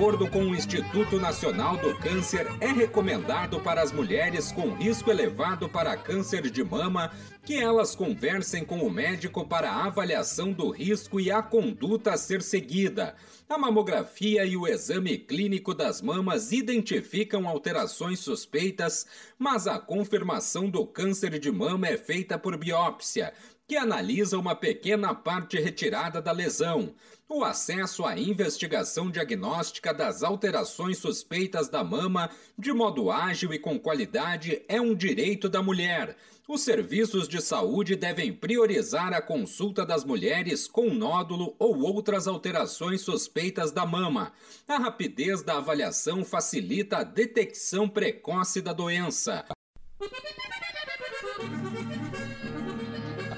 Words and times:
Acordo 0.00 0.26
com 0.30 0.44
o 0.44 0.54
Instituto 0.54 1.20
Nacional 1.20 1.76
do 1.76 1.94
Câncer, 1.98 2.46
é 2.58 2.68
recomendado 2.68 3.60
para 3.60 3.82
as 3.82 3.92
mulheres 3.92 4.50
com 4.50 4.72
risco 4.72 5.10
elevado 5.10 5.68
para 5.68 5.94
câncer 5.94 6.50
de 6.50 6.64
mama 6.64 7.12
que 7.44 7.56
elas 7.56 7.94
conversem 7.94 8.64
com 8.64 8.78
o 8.78 8.90
médico 8.90 9.46
para 9.46 9.70
avaliação 9.70 10.52
do 10.52 10.70
risco 10.70 11.20
e 11.20 11.30
a 11.30 11.42
conduta 11.42 12.14
a 12.14 12.16
ser 12.16 12.40
seguida. 12.40 13.14
A 13.46 13.58
mamografia 13.58 14.46
e 14.46 14.56
o 14.56 14.66
exame 14.66 15.18
clínico 15.18 15.74
das 15.74 16.00
mamas 16.00 16.50
identificam 16.50 17.46
alterações 17.46 18.20
suspeitas, 18.20 19.06
mas 19.38 19.66
a 19.66 19.78
confirmação 19.78 20.70
do 20.70 20.86
câncer 20.86 21.38
de 21.38 21.52
mama 21.52 21.86
é 21.86 21.98
feita 21.98 22.38
por 22.38 22.56
biópsia 22.56 23.34
que 23.70 23.76
analisa 23.76 24.36
uma 24.36 24.56
pequena 24.56 25.14
parte 25.14 25.56
retirada 25.56 26.20
da 26.20 26.32
lesão. 26.32 26.92
O 27.28 27.44
acesso 27.44 28.04
à 28.04 28.18
investigação 28.18 29.08
diagnóstica 29.08 29.94
das 29.94 30.24
alterações 30.24 30.98
suspeitas 30.98 31.68
da 31.68 31.84
mama 31.84 32.28
de 32.58 32.72
modo 32.72 33.12
ágil 33.12 33.54
e 33.54 33.60
com 33.60 33.78
qualidade 33.78 34.60
é 34.66 34.80
um 34.80 34.92
direito 34.92 35.48
da 35.48 35.62
mulher. 35.62 36.16
Os 36.48 36.62
serviços 36.62 37.28
de 37.28 37.40
saúde 37.40 37.94
devem 37.94 38.32
priorizar 38.32 39.12
a 39.12 39.22
consulta 39.22 39.86
das 39.86 40.04
mulheres 40.04 40.66
com 40.66 40.92
nódulo 40.92 41.54
ou 41.56 41.78
outras 41.78 42.26
alterações 42.26 43.02
suspeitas 43.02 43.70
da 43.70 43.86
mama. 43.86 44.32
A 44.66 44.78
rapidez 44.78 45.44
da 45.44 45.58
avaliação 45.58 46.24
facilita 46.24 46.96
a 46.96 47.04
detecção 47.04 47.88
precoce 47.88 48.60
da 48.60 48.72
doença. 48.72 49.44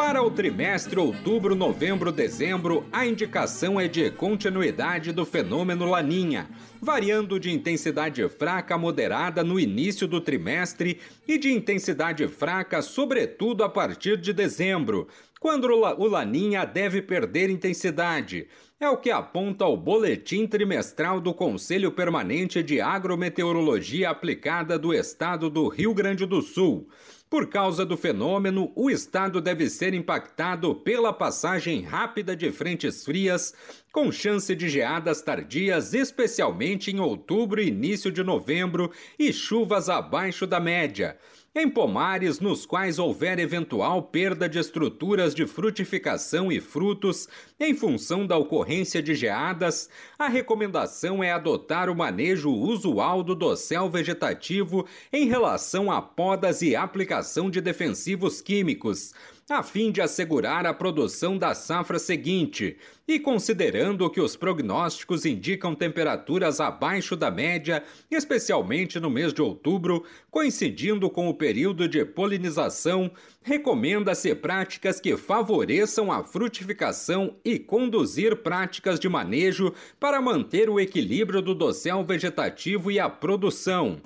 Para 0.05 0.21
o 0.21 0.33
trimestre 0.33 0.99
outubro, 0.99 1.55
novembro, 1.55 2.11
dezembro, 2.11 2.85
a 2.91 3.07
indicação 3.07 3.79
é 3.79 3.87
de 3.87 4.11
continuidade 4.11 5.13
do 5.13 5.25
fenômeno 5.25 5.87
Laninha, 5.87 6.51
variando 6.81 7.39
de 7.39 7.53
intensidade 7.53 8.29
fraca 8.29 8.75
a 8.75 8.79
moderada 8.79 9.45
no 9.45 9.61
início 9.61 10.09
do 10.09 10.21
trimestre 10.21 10.99
e 11.27 11.39
de 11.39 11.53
intensidade 11.53 12.27
fraca, 12.27 12.83
sobretudo 12.83 13.63
a 13.63 13.69
partir 13.69 14.17
de 14.17 14.33
dezembro, 14.33 15.07
quando 15.39 15.67
o 15.67 16.09
Laninha 16.09 16.65
deve 16.65 17.01
perder 17.01 17.49
intensidade. 17.49 18.49
É 18.81 18.89
o 18.89 18.97
que 18.97 19.13
aponta 19.13 19.65
o 19.67 19.77
Boletim 19.77 20.49
Trimestral 20.49 21.21
do 21.21 21.33
Conselho 21.33 21.93
Permanente 21.93 22.61
de 22.61 22.81
Agrometeorologia 22.81 24.11
Aplicada 24.11 24.77
do 24.77 24.93
Estado 24.93 25.49
do 25.49 25.69
Rio 25.69 25.95
Grande 25.95 26.27
do 26.27 26.43
Sul. 26.43 26.89
Por 27.33 27.47
causa 27.47 27.87
do 27.87 27.97
fenômeno, 27.97 28.71
o 28.77 28.91
estado 28.91 29.41
deve 29.41 29.71
ser 29.71 29.95
impactado 29.95 30.75
pela 30.75 31.15
passagem 31.15 31.81
rápida 31.81 32.37
de 32.37 32.53
frentes 32.53 33.07
frias, 33.07 33.55
com 33.91 34.13
chance 34.13 34.55
de 34.55 34.69
geadas 34.69 35.23
tardias, 35.23 35.95
especialmente 35.95 36.91
em 36.91 37.01
outubro 37.01 37.59
e 37.59 37.69
início 37.69 38.13
de 38.13 38.23
novembro, 38.23 38.93
e 39.19 39.33
chuvas 39.33 39.89
abaixo 39.89 40.47
da 40.47 40.61
média. 40.61 41.17
Em 41.55 41.69
pomares 41.69 42.41
nos 42.41 42.65
quais 42.65 42.99
houver 42.99 43.39
eventual 43.39 44.05
perda 44.05 44.49
de 44.49 44.59
estruturas 44.59 45.35
de 45.35 45.47
frutificação 45.47 46.51
e 46.51 46.59
frutos 46.63 47.29
em 47.61 47.75
função 47.75 48.27
da 48.27 48.39
ocorrência 48.39 49.03
de 49.03 49.15
geadas, 49.15 49.91
a 50.19 50.29
recomendação 50.29 51.23
é 51.23 51.31
adotar 51.31 51.91
o 51.91 51.95
manejo 51.95 52.51
usual 52.51 53.23
do 53.23 53.35
dossel 53.35 53.91
vegetativo 53.91 54.87
em 55.13 55.27
relação 55.29 55.93
a 55.93 56.01
podas 56.01 56.63
e 56.63 56.75
aplicação 56.75 57.51
de 57.51 57.61
defensivos 57.61 58.41
químicos, 58.41 59.13
a 59.51 59.63
fim 59.63 59.91
de 59.91 60.01
assegurar 60.01 60.65
a 60.65 60.73
produção 60.73 61.37
da 61.37 61.55
safra 61.55 61.99
seguinte, 61.99 62.77
e 63.07 63.19
considerando 63.19 64.09
que 64.09 64.21
os 64.21 64.37
prognósticos 64.37 65.27
indicam 65.27 65.75
temperaturas 65.75 66.61
abaixo 66.61 67.17
da 67.17 67.31
média, 67.31 67.83
especialmente 68.11 69.01
no 69.01 69.11
mês 69.11 69.33
de 69.33 69.43
outubro, 69.43 70.05
coincidindo 70.31 71.11
com 71.11 71.29
o 71.29 71.35
período 71.35 71.89
de 71.89 72.05
polinização, 72.05 73.11
recomenda-se 73.43 74.35
práticas 74.35 75.01
que 75.01 75.17
favoreçam 75.17 76.11
a 76.11 76.23
frutificação 76.23 77.37
e 77.45 77.59
conduzir 77.59 78.37
práticas 78.37 78.99
de 78.99 79.09
manejo 79.09 79.75
para 79.99 80.23
manter 80.23 80.71
o 80.71 80.81
equilíbrio 80.81 81.43
do 81.43 81.55
dossel 81.55 82.05
vegetativo 82.05 82.91
e 82.91 82.99
a 82.99 83.09
produção. 83.09 84.01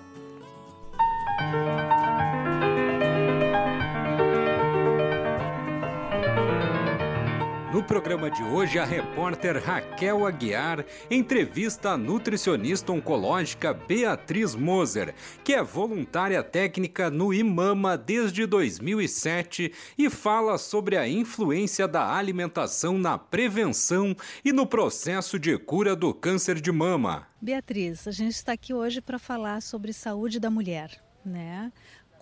No 7.79 7.85
programa 7.85 8.29
de 8.29 8.43
hoje, 8.43 8.77
a 8.77 8.83
repórter 8.83 9.63
Raquel 9.63 10.25
Aguiar 10.27 10.85
entrevista 11.09 11.91
a 11.91 11.97
nutricionista 11.97 12.91
oncológica 12.91 13.73
Beatriz 13.73 14.53
Moser, 14.53 15.15
que 15.45 15.53
é 15.53 15.63
voluntária 15.63 16.43
técnica 16.43 17.09
no 17.09 17.33
IMAMA 17.33 17.97
desde 17.97 18.45
2007 18.45 19.71
e 19.97 20.09
fala 20.09 20.57
sobre 20.57 20.97
a 20.97 21.07
influência 21.07 21.87
da 21.87 22.13
alimentação 22.17 22.97
na 22.97 23.17
prevenção 23.17 24.13
e 24.43 24.51
no 24.51 24.67
processo 24.67 25.39
de 25.39 25.57
cura 25.57 25.95
do 25.95 26.13
câncer 26.13 26.59
de 26.59 26.73
mama. 26.73 27.29
Beatriz, 27.41 28.05
a 28.09 28.11
gente 28.11 28.33
está 28.33 28.51
aqui 28.51 28.73
hoje 28.73 28.99
para 28.99 29.17
falar 29.17 29.61
sobre 29.61 29.93
saúde 29.93 30.37
da 30.37 30.49
mulher, 30.49 31.01
né? 31.23 31.71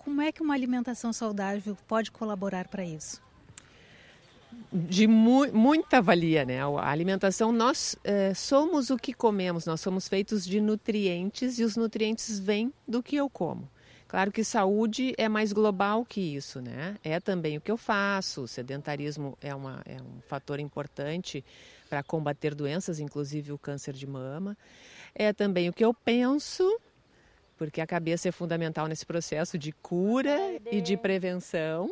Como 0.04 0.22
é 0.22 0.30
que 0.30 0.40
uma 0.40 0.54
alimentação 0.54 1.12
saudável 1.12 1.76
pode 1.88 2.12
colaborar 2.12 2.68
para 2.68 2.84
isso? 2.84 3.26
De 4.72 5.06
mu 5.06 5.50
muita 5.52 6.00
valia, 6.02 6.44
né? 6.44 6.60
A 6.62 6.90
alimentação, 6.90 7.52
nós 7.52 7.96
é, 8.04 8.34
somos 8.34 8.90
o 8.90 8.96
que 8.96 9.12
comemos, 9.12 9.66
nós 9.66 9.80
somos 9.80 10.08
feitos 10.08 10.44
de 10.44 10.60
nutrientes 10.60 11.58
e 11.58 11.64
os 11.64 11.76
nutrientes 11.76 12.38
vêm 12.38 12.72
do 12.86 13.02
que 13.02 13.16
eu 13.16 13.30
como. 13.30 13.68
Claro 14.06 14.32
que 14.32 14.42
saúde 14.42 15.14
é 15.18 15.28
mais 15.28 15.52
global 15.52 16.02
que 16.02 16.20
isso, 16.20 16.62
né? 16.62 16.96
É 17.04 17.20
também 17.20 17.58
o 17.58 17.60
que 17.60 17.70
eu 17.70 17.76
faço, 17.76 18.42
o 18.42 18.48
sedentarismo 18.48 19.36
é, 19.40 19.54
uma, 19.54 19.82
é 19.84 19.96
um 20.00 20.20
fator 20.26 20.58
importante 20.58 21.44
para 21.90 22.02
combater 22.02 22.54
doenças, 22.54 23.00
inclusive 23.00 23.52
o 23.52 23.58
câncer 23.58 23.92
de 23.92 24.06
mama. 24.06 24.56
É 25.14 25.32
também 25.32 25.68
o 25.68 25.74
que 25.74 25.84
eu 25.84 25.92
penso, 25.92 26.80
porque 27.58 27.82
a 27.82 27.86
cabeça 27.86 28.30
é 28.30 28.32
fundamental 28.32 28.86
nesse 28.86 29.04
processo 29.04 29.58
de 29.58 29.72
cura 29.72 30.38
e 30.70 30.80
de 30.80 30.96
prevenção. 30.96 31.90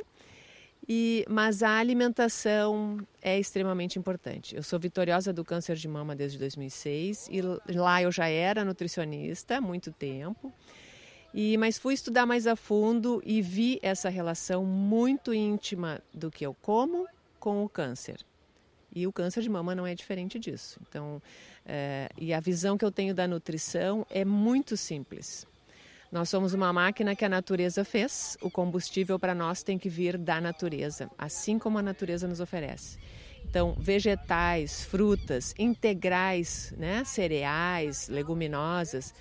E, 0.88 1.24
mas 1.28 1.64
a 1.64 1.78
alimentação 1.78 2.98
é 3.20 3.38
extremamente 3.38 3.98
importante. 3.98 4.54
Eu 4.54 4.62
sou 4.62 4.78
vitoriosa 4.78 5.32
do 5.32 5.44
câncer 5.44 5.74
de 5.76 5.88
mama 5.88 6.14
desde 6.14 6.38
2006 6.38 7.28
e 7.30 7.42
lá 7.74 8.02
eu 8.02 8.12
já 8.12 8.28
era 8.28 8.64
nutricionista 8.64 9.56
há 9.56 9.60
muito 9.60 9.90
tempo. 9.90 10.52
E, 11.34 11.56
mas 11.58 11.76
fui 11.76 11.92
estudar 11.92 12.24
mais 12.24 12.46
a 12.46 12.54
fundo 12.54 13.20
e 13.26 13.42
vi 13.42 13.80
essa 13.82 14.08
relação 14.08 14.64
muito 14.64 15.34
íntima 15.34 16.00
do 16.14 16.30
que 16.30 16.46
eu 16.46 16.54
como 16.62 17.06
com 17.40 17.64
o 17.64 17.68
câncer. 17.68 18.24
E 18.94 19.06
o 19.06 19.12
câncer 19.12 19.42
de 19.42 19.50
mama 19.50 19.74
não 19.74 19.86
é 19.86 19.94
diferente 19.94 20.38
disso. 20.38 20.80
Então, 20.88 21.20
é, 21.66 22.08
e 22.16 22.32
a 22.32 22.40
visão 22.40 22.78
que 22.78 22.84
eu 22.84 22.92
tenho 22.92 23.14
da 23.14 23.26
nutrição 23.26 24.06
é 24.08 24.24
muito 24.24 24.76
simples. 24.76 25.46
Nós 26.16 26.30
somos 26.30 26.54
uma 26.54 26.72
máquina 26.72 27.14
que 27.14 27.26
a 27.26 27.28
natureza 27.28 27.84
fez, 27.84 28.38
o 28.40 28.50
combustível 28.50 29.18
para 29.18 29.34
nós 29.34 29.62
tem 29.62 29.78
que 29.78 29.90
vir 29.90 30.16
da 30.16 30.40
natureza, 30.40 31.10
assim 31.18 31.58
como 31.58 31.76
a 31.76 31.82
natureza 31.82 32.26
nos 32.26 32.40
oferece. 32.40 32.96
Então, 33.44 33.76
vegetais, 33.78 34.82
frutas, 34.82 35.54
integrais, 35.58 36.72
né, 36.78 37.04
cereais, 37.04 38.08
leguminosas, 38.08 39.12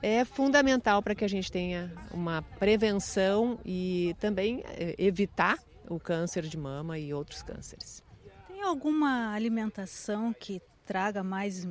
é 0.00 0.24
fundamental 0.24 1.02
para 1.02 1.14
que 1.14 1.26
a 1.26 1.28
gente 1.28 1.52
tenha 1.52 1.92
uma 2.10 2.40
prevenção 2.40 3.58
e 3.62 4.16
também 4.18 4.62
eh, 4.64 4.94
evitar 4.96 5.58
o 5.90 6.00
câncer 6.00 6.44
de 6.44 6.56
mama 6.56 6.98
e 6.98 7.12
outros 7.12 7.42
cânceres. 7.42 8.02
Tem 8.48 8.62
alguma 8.62 9.34
alimentação 9.34 10.32
que 10.32 10.62
traga 10.90 11.22
mais, 11.22 11.68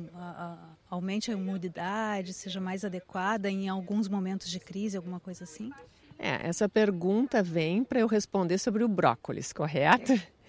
aumente 0.88 1.30
a 1.30 1.34
imunidade, 1.34 2.32
seja 2.32 2.58
mais 2.58 2.86
adequada 2.86 3.50
em 3.50 3.68
alguns 3.68 4.08
momentos 4.08 4.48
de 4.48 4.58
crise, 4.58 4.96
alguma 4.96 5.20
coisa 5.20 5.44
assim? 5.44 5.70
É, 6.18 6.48
essa 6.48 6.66
pergunta 6.70 7.42
vem 7.42 7.84
para 7.84 8.00
eu 8.00 8.06
responder 8.06 8.56
sobre 8.56 8.82
o 8.82 8.88
brócolis, 8.88 9.52
correto? 9.52 10.14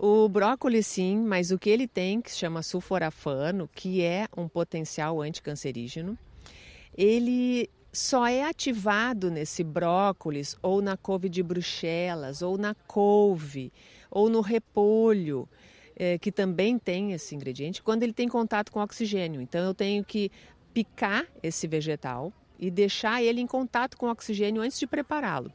O 0.00 0.28
brócolis 0.28 0.86
sim, 0.86 1.18
mas 1.18 1.50
o 1.50 1.58
que 1.58 1.68
ele 1.68 1.88
tem, 1.88 2.20
que 2.22 2.30
se 2.30 2.38
chama 2.38 2.62
sulforafano, 2.62 3.68
que 3.74 4.00
é 4.00 4.28
um 4.36 4.46
potencial 4.46 5.20
anticancerígeno, 5.20 6.16
ele 6.96 7.68
só 7.92 8.24
é 8.28 8.44
ativado 8.44 9.28
nesse 9.28 9.64
brócolis 9.64 10.56
ou 10.62 10.80
na 10.80 10.96
couve 10.96 11.28
de 11.28 11.42
bruxelas 11.42 12.42
ou 12.42 12.56
na 12.56 12.76
couve 12.86 13.72
ou 14.08 14.30
no 14.30 14.40
repolho 14.40 15.48
é, 15.98 16.16
que 16.16 16.30
também 16.30 16.78
tem 16.78 17.12
esse 17.12 17.34
ingrediente, 17.34 17.82
quando 17.82 18.04
ele 18.04 18.12
tem 18.12 18.28
contato 18.28 18.70
com 18.70 18.80
oxigênio. 18.80 19.40
Então 19.40 19.64
eu 19.64 19.74
tenho 19.74 20.04
que 20.04 20.30
picar 20.72 21.26
esse 21.42 21.66
vegetal 21.66 22.32
e 22.58 22.70
deixar 22.70 23.22
ele 23.22 23.40
em 23.40 23.46
contato 23.46 23.96
com 23.96 24.08
oxigênio 24.08 24.62
antes 24.62 24.78
de 24.78 24.86
prepará-lo. 24.86 25.52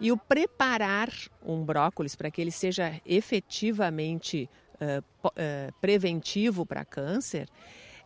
E 0.00 0.10
o 0.10 0.16
preparar 0.16 1.10
um 1.44 1.62
brócolis 1.62 2.16
para 2.16 2.30
que 2.30 2.40
ele 2.40 2.50
seja 2.50 3.00
efetivamente 3.06 4.48
uh, 4.74 5.04
uh, 5.26 5.72
preventivo 5.80 6.66
para 6.66 6.84
câncer 6.84 7.48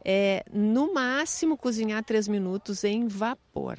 é, 0.04 0.44
no 0.52 0.94
máximo, 0.94 1.56
cozinhar 1.56 2.04
três 2.04 2.28
minutos 2.28 2.84
em 2.84 3.08
vapor. 3.08 3.76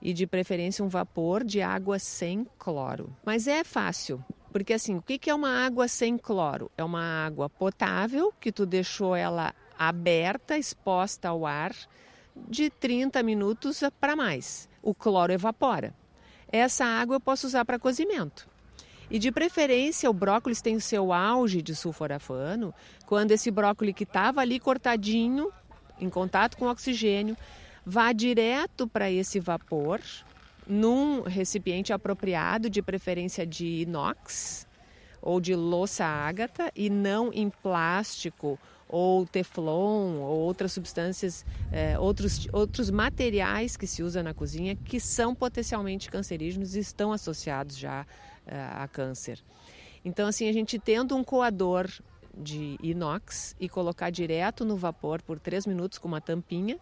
E 0.00 0.12
de 0.12 0.26
preferência 0.26 0.84
um 0.84 0.88
vapor 0.88 1.42
de 1.42 1.60
água 1.62 1.98
sem 1.98 2.46
cloro. 2.58 3.16
Mas 3.24 3.48
é 3.48 3.64
fácil. 3.64 4.22
Porque 4.54 4.72
assim, 4.72 4.94
o 4.94 5.02
que 5.02 5.28
é 5.28 5.34
uma 5.34 5.66
água 5.66 5.88
sem 5.88 6.16
cloro? 6.16 6.70
É 6.78 6.84
uma 6.84 7.26
água 7.26 7.50
potável 7.50 8.32
que 8.38 8.52
tu 8.52 8.64
deixou 8.64 9.16
ela 9.16 9.52
aberta, 9.76 10.56
exposta 10.56 11.28
ao 11.28 11.44
ar, 11.44 11.74
de 12.36 12.70
30 12.70 13.20
minutos 13.24 13.80
para 14.00 14.14
mais. 14.14 14.68
O 14.80 14.94
cloro 14.94 15.32
evapora. 15.32 15.92
Essa 16.52 16.84
água 16.84 17.16
eu 17.16 17.20
posso 17.20 17.48
usar 17.48 17.64
para 17.64 17.80
cozimento. 17.80 18.48
E 19.10 19.18
de 19.18 19.32
preferência, 19.32 20.08
o 20.08 20.14
brócolis 20.14 20.62
tem 20.62 20.76
o 20.76 20.80
seu 20.80 21.12
auge 21.12 21.60
de 21.60 21.74
sulforafano 21.74 22.72
quando 23.06 23.32
esse 23.32 23.50
brócolis 23.50 23.96
que 23.96 24.04
estava 24.04 24.40
ali 24.40 24.60
cortadinho, 24.60 25.50
em 26.00 26.08
contato 26.08 26.56
com 26.56 26.66
o 26.66 26.70
oxigênio, 26.70 27.36
vá 27.84 28.12
direto 28.12 28.86
para 28.86 29.10
esse 29.10 29.40
vapor, 29.40 30.00
num 30.66 31.22
recipiente 31.22 31.92
apropriado, 31.92 32.70
de 32.70 32.82
preferência 32.82 33.46
de 33.46 33.82
inox 33.82 34.66
ou 35.20 35.40
de 35.40 35.54
louça 35.54 36.04
ágata 36.04 36.70
e 36.74 36.90
não 36.90 37.32
em 37.32 37.48
plástico 37.48 38.58
ou 38.88 39.26
teflon 39.26 40.20
ou 40.20 40.38
outras 40.40 40.72
substâncias, 40.72 41.44
é, 41.72 41.98
outros, 41.98 42.46
outros 42.52 42.90
materiais 42.90 43.76
que 43.76 43.86
se 43.86 44.02
usa 44.02 44.22
na 44.22 44.34
cozinha 44.34 44.76
que 44.76 45.00
são 45.00 45.34
potencialmente 45.34 46.10
cancerígenos 46.10 46.76
e 46.76 46.80
estão 46.80 47.12
associados 47.12 47.76
já 47.76 48.06
é, 48.46 48.56
a 48.56 48.86
câncer. 48.86 49.42
Então, 50.04 50.28
assim, 50.28 50.48
a 50.48 50.52
gente 50.52 50.78
tendo 50.78 51.16
um 51.16 51.24
coador 51.24 51.88
de 52.36 52.76
inox 52.82 53.56
e 53.58 53.68
colocar 53.68 54.10
direto 54.10 54.64
no 54.64 54.76
vapor 54.76 55.22
por 55.22 55.38
3 55.38 55.66
minutos 55.66 55.98
com 55.98 56.08
uma 56.08 56.20
tampinha, 56.20 56.78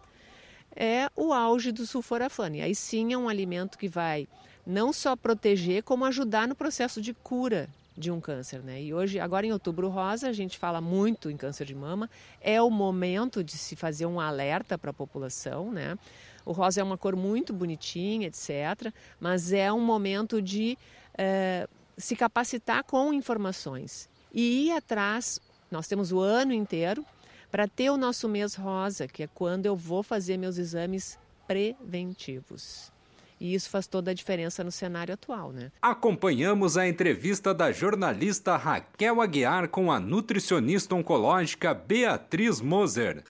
é 0.75 1.09
o 1.15 1.33
auge 1.33 1.71
do 1.71 1.85
sulforafano. 1.85 2.57
E 2.57 2.61
aí 2.61 2.75
sim 2.75 3.13
é 3.13 3.17
um 3.17 3.29
alimento 3.29 3.77
que 3.77 3.87
vai 3.87 4.27
não 4.65 4.93
só 4.93 5.15
proteger, 5.15 5.83
como 5.83 6.05
ajudar 6.05 6.47
no 6.47 6.55
processo 6.55 7.01
de 7.01 7.13
cura 7.13 7.69
de 7.95 8.09
um 8.09 8.19
câncer, 8.19 8.63
né? 8.63 8.81
E 8.81 8.93
hoje, 8.93 9.19
agora 9.19 9.45
em 9.45 9.51
outubro 9.51 9.87
rosa, 9.87 10.27
a 10.27 10.33
gente 10.33 10.57
fala 10.57 10.81
muito 10.81 11.29
em 11.29 11.37
câncer 11.37 11.65
de 11.65 11.75
mama. 11.75 12.09
É 12.41 12.61
o 12.61 12.69
momento 12.69 13.43
de 13.43 13.51
se 13.51 13.75
fazer 13.75 14.05
um 14.05 14.19
alerta 14.19 14.77
para 14.77 14.89
a 14.89 14.93
população, 14.93 15.71
né? 15.71 15.97
O 16.45 16.51
rosa 16.51 16.81
é 16.81 16.83
uma 16.83 16.97
cor 16.97 17.15
muito 17.15 17.53
bonitinha, 17.53 18.27
etc. 18.27 18.91
Mas 19.19 19.53
é 19.53 19.71
um 19.71 19.79
momento 19.79 20.41
de 20.41 20.77
é, 21.17 21.67
se 21.97 22.15
capacitar 22.15 22.83
com 22.83 23.13
informações 23.13 24.09
e 24.33 24.67
ir 24.67 24.71
atrás. 24.71 25.39
Nós 25.69 25.87
temos 25.87 26.11
o 26.11 26.19
ano 26.19 26.51
inteiro 26.51 27.05
para 27.53 27.67
ter 27.67 27.91
o 27.91 27.97
nosso 27.97 28.27
mês 28.27 28.55
rosa, 28.55 29.07
que 29.07 29.21
é 29.21 29.27
quando 29.27 29.67
eu 29.67 29.75
vou 29.75 30.01
fazer 30.01 30.37
meus 30.37 30.57
exames 30.57 31.19
preventivos. 31.45 32.91
E 33.39 33.53
isso 33.53 33.69
faz 33.69 33.85
toda 33.85 34.09
a 34.09 34.13
diferença 34.13 34.63
no 34.63 34.71
cenário 34.71 35.13
atual, 35.13 35.51
né? 35.51 35.71
Acompanhamos 35.79 36.77
a 36.77 36.87
entrevista 36.87 37.53
da 37.53 37.71
jornalista 37.71 38.57
Raquel 38.57 39.21
Aguiar 39.21 39.67
com 39.67 39.91
a 39.91 39.99
nutricionista 39.99 40.95
oncológica 40.95 41.75
Beatriz 41.75 42.59
Moser. 42.59 43.23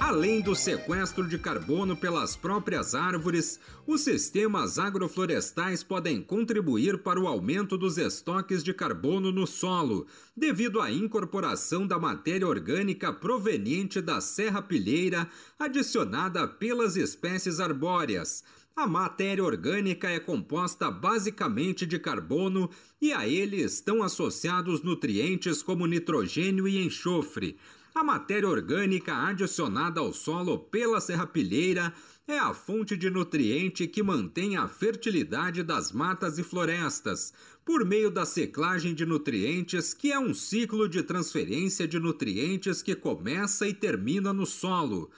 Além 0.00 0.40
do 0.40 0.54
sequestro 0.54 1.26
de 1.26 1.38
carbono 1.38 1.96
pelas 1.96 2.36
próprias 2.36 2.94
árvores, 2.94 3.60
os 3.86 4.00
sistemas 4.02 4.78
agroflorestais 4.78 5.82
podem 5.82 6.20
contribuir 6.20 6.98
para 6.98 7.18
o 7.18 7.28
aumento 7.28 7.78
dos 7.78 7.96
estoques 7.96 8.62
de 8.62 8.74
carbono 8.74 9.30
no 9.30 9.46
solo, 9.46 10.06
devido 10.36 10.80
à 10.80 10.90
incorporação 10.90 11.86
da 11.86 11.98
matéria 11.98 12.46
orgânica 12.46 13.12
proveniente 13.12 14.00
da 14.00 14.20
serrapilheira 14.20 15.28
adicionada 15.58 16.46
pelas 16.46 16.96
espécies 16.96 17.60
arbóreas. 17.60 18.42
A 18.76 18.88
matéria 18.88 19.44
orgânica 19.44 20.10
é 20.10 20.18
composta 20.18 20.90
basicamente 20.90 21.86
de 21.86 21.96
carbono 21.96 22.68
e 23.00 23.12
a 23.12 23.26
ele 23.26 23.62
estão 23.62 24.02
associados 24.02 24.82
nutrientes 24.82 25.62
como 25.62 25.86
nitrogênio 25.86 26.66
e 26.66 26.84
enxofre. 26.84 27.56
A 27.94 28.02
matéria 28.02 28.48
orgânica 28.48 29.14
adicionada 29.14 30.00
ao 30.00 30.12
solo 30.12 30.58
pela 30.58 31.00
serrapilheira 31.00 31.94
é 32.26 32.36
a 32.36 32.52
fonte 32.52 32.96
de 32.96 33.08
nutriente 33.08 33.86
que 33.86 34.02
mantém 34.02 34.56
a 34.56 34.66
fertilidade 34.66 35.62
das 35.62 35.92
matas 35.92 36.36
e 36.36 36.42
florestas, 36.42 37.32
por 37.64 37.84
meio 37.84 38.10
da 38.10 38.26
seclagem 38.26 38.94
de 38.94 39.06
nutrientes, 39.06 39.94
que 39.94 40.10
é 40.10 40.18
um 40.18 40.34
ciclo 40.34 40.88
de 40.88 41.04
transferência 41.04 41.86
de 41.86 42.00
nutrientes 42.00 42.82
que 42.82 42.96
começa 42.96 43.68
e 43.68 43.72
termina 43.72 44.32
no 44.32 44.44
solo. 44.44 45.08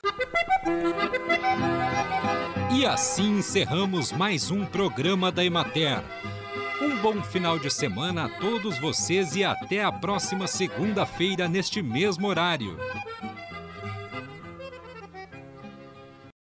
E 2.77 2.85
assim 2.85 3.39
encerramos 3.39 4.13
mais 4.13 4.51
um 4.51 4.67
programa 4.67 5.33
da 5.33 5.43
Emater. 5.43 6.05
Um 6.81 6.95
bom 6.99 7.23
final 7.23 7.59
de 7.59 7.71
semana 7.71 8.27
a 8.27 8.29
todos 8.29 8.79
vocês 8.79 9.35
e 9.35 9.43
até 9.43 9.83
a 9.83 9.91
próxima 9.91 10.47
segunda-feira 10.47 11.49
neste 11.49 11.81
mesmo 11.81 12.27
horário. 12.27 12.77